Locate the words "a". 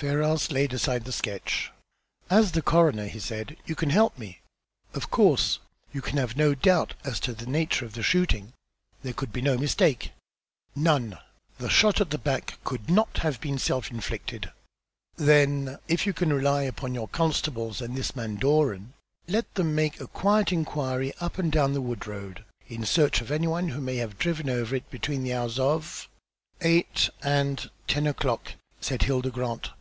20.00-20.06